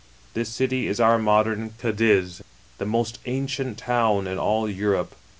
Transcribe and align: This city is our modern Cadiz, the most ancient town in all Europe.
This 0.33 0.49
city 0.49 0.87
is 0.87 0.99
our 0.99 1.19
modern 1.19 1.75
Cadiz, 1.77 2.41
the 2.79 2.87
most 2.87 3.19
ancient 3.27 3.77
town 3.77 4.25
in 4.25 4.39
all 4.39 4.67
Europe. 4.67 5.13